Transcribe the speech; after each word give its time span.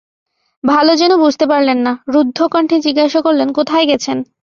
ভালো 0.63 0.91
যেন 0.95 1.11
বুঝতে 1.17 1.45
পারলেন 1.47 1.77
না, 1.77 1.93
রুদ্ধকণ্ঠে 2.07 2.77
জিজ্ঞাসা 2.79 3.19
করলেন, 3.21 3.47
কোথায় 3.53 3.85
গেছেন। 3.85 4.17